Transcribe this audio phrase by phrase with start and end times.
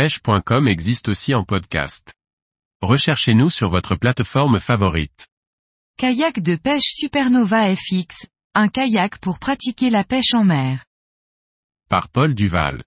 [0.00, 2.14] pêche.com existe aussi en podcast.
[2.80, 5.28] Recherchez-nous sur votre plateforme favorite.
[5.98, 8.24] Kayak de pêche Supernova FX,
[8.54, 10.86] un kayak pour pratiquer la pêche en mer.
[11.90, 12.82] Par Paul Duval.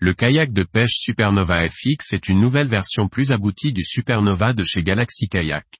[0.00, 4.64] Le kayak de pêche Supernova FX est une nouvelle version plus aboutie du Supernova de
[4.64, 5.78] chez Galaxy Kayak.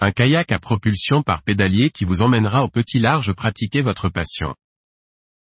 [0.00, 4.56] Un kayak à propulsion par pédalier qui vous emmènera au petit large pratiquer votre passion.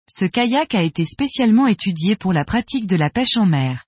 [0.07, 3.86] Ce kayak a été spécialement étudié pour la pratique de la pêche en mer.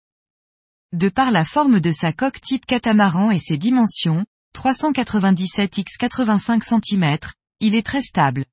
[0.91, 6.63] De par la forme de sa coque type catamaran et ses dimensions, 397 x 85
[6.63, 7.17] cm,
[7.59, 8.45] il est très stable.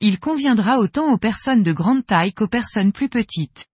[0.00, 3.66] Il conviendra autant aux personnes de grande taille qu'aux personnes plus petites.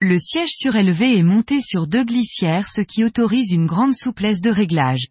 [0.00, 4.50] Le siège surélevé est monté sur deux glissières ce qui autorise une grande souplesse de
[4.50, 5.08] réglage.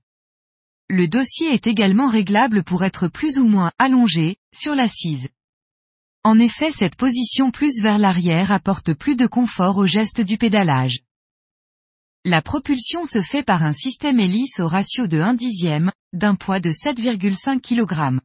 [0.90, 5.28] Le dossier est également réglable pour être plus ou moins allongé, sur l'assise.
[6.24, 11.00] En effet cette position plus vers l'arrière apporte plus de confort au geste du pédalage.
[12.26, 16.62] La propulsion se fait par un système hélice au ratio de 1 dixième, d'un poids
[16.62, 18.22] de 7,5 kg.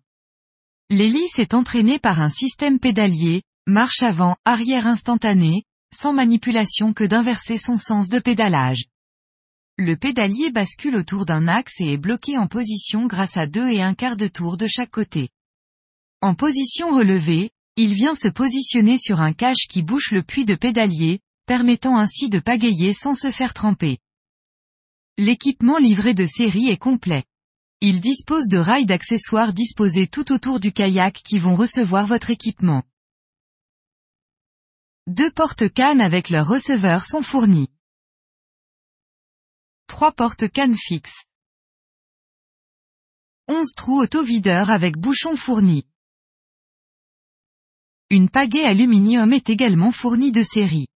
[0.89, 7.59] L'hélice est entraînée par un système pédalier, marche avant, arrière instantanée, sans manipulation que d'inverser
[7.59, 8.85] son sens de pédalage.
[9.79, 13.83] Le pédalier bascule autour d'un axe et est bloqué en position grâce à deux et
[13.83, 15.31] un quart de tour de chaque côté.
[16.21, 20.55] En position relevée, il vient se positionner sur un cache qui bouche le puits de
[20.55, 23.99] pédalier, permettant ainsi de pagayer sans se faire tremper.
[25.17, 27.25] L'équipement livré de série est complet.
[27.81, 32.83] Il dispose de rails d'accessoires disposés tout autour du kayak qui vont recevoir votre équipement.
[35.07, 37.71] Deux porte-cannes avec leur receveur sont fournis.
[39.87, 41.25] Trois porte-cannes fixes.
[43.49, 45.87] 11 trous auto-videurs avec bouchon fourni.
[48.11, 50.89] Une pagaie aluminium est également fournie de série.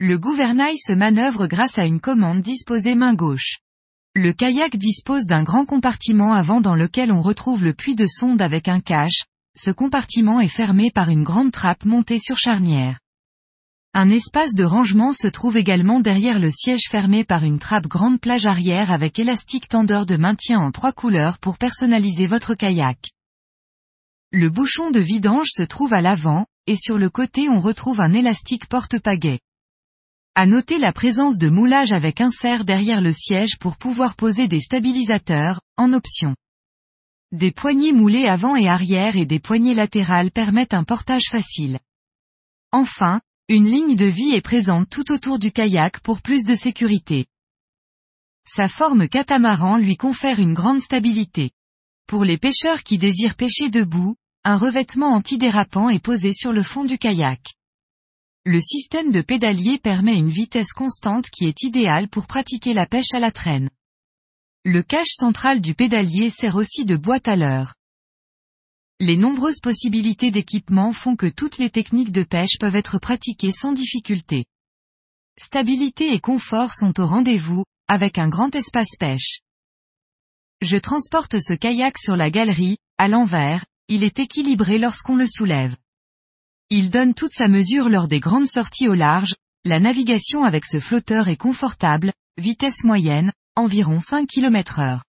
[0.00, 3.58] Le gouvernail se manœuvre grâce à une commande disposée main gauche.
[4.14, 8.40] Le kayak dispose d'un grand compartiment avant dans lequel on retrouve le puits de sonde
[8.40, 9.24] avec un cache,
[9.56, 13.00] ce compartiment est fermé par une grande trappe montée sur charnière.
[13.92, 18.20] Un espace de rangement se trouve également derrière le siège fermé par une trappe grande
[18.20, 23.10] plage arrière avec élastique tendeur de maintien en trois couleurs pour personnaliser votre kayak.
[24.30, 28.12] Le bouchon de vidange se trouve à l'avant, et sur le côté on retrouve un
[28.12, 29.40] élastique porte-pagaie.
[30.40, 34.60] À noter la présence de moulage avec insert derrière le siège pour pouvoir poser des
[34.60, 36.36] stabilisateurs, en option.
[37.32, 41.80] Des poignées moulées avant et arrière et des poignées latérales permettent un portage facile.
[42.70, 47.26] Enfin, une ligne de vie est présente tout autour du kayak pour plus de sécurité.
[48.46, 51.50] Sa forme catamaran lui confère une grande stabilité.
[52.06, 56.84] Pour les pêcheurs qui désirent pêcher debout, un revêtement antidérapant est posé sur le fond
[56.84, 57.57] du kayak.
[58.44, 63.12] Le système de pédalier permet une vitesse constante qui est idéale pour pratiquer la pêche
[63.12, 63.70] à la traîne.
[64.64, 67.74] Le cache central du pédalier sert aussi de boîte à l'heure.
[69.00, 73.72] Les nombreuses possibilités d'équipement font que toutes les techniques de pêche peuvent être pratiquées sans
[73.72, 74.44] difficulté.
[75.38, 79.38] Stabilité et confort sont au rendez-vous, avec un grand espace pêche.
[80.62, 85.76] Je transporte ce kayak sur la galerie, à l'envers, il est équilibré lorsqu'on le soulève.
[86.70, 89.34] Il donne toute sa mesure lors des grandes sorties au large,
[89.64, 95.04] la navigation avec ce flotteur est confortable, vitesse moyenne, environ 5 km heure.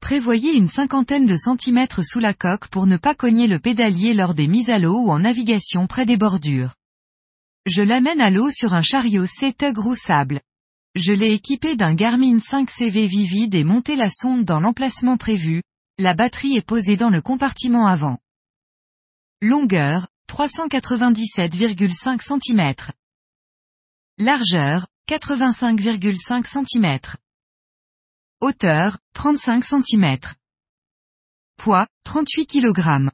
[0.00, 4.34] Prévoyez une cinquantaine de centimètres sous la coque pour ne pas cogner le pédalier lors
[4.34, 6.74] des mises à l'eau ou en navigation près des bordures.
[7.66, 10.40] Je l'amène à l'eau sur un chariot C-Tug roussable.
[10.96, 15.62] Je l'ai équipé d'un Garmin 5CV Vivid et monté la sonde dans l'emplacement prévu,
[15.98, 18.18] la batterie est posée dans le compartiment avant.
[19.40, 22.74] Longueur, 397,5 cm.
[24.16, 27.16] Largeur, 85,5 cm.
[28.40, 30.16] Hauteur, 35 cm.
[31.58, 33.10] Poids, 38 kg.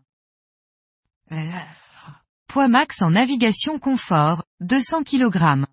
[2.47, 5.67] Poids max en navigation confort, 200 kg.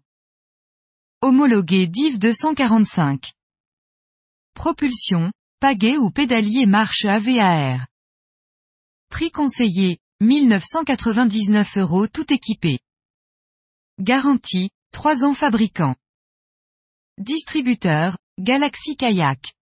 [1.22, 3.34] Homologué DIV 245.
[4.56, 7.86] Propulsion, pagaie ou pédalier marche AVAR.
[9.10, 12.80] Prix conseillé, 1999 euros tout équipé.
[14.00, 15.96] Garantie, 3 ans fabricant.
[17.18, 19.54] Distributeur, Galaxy Kayak.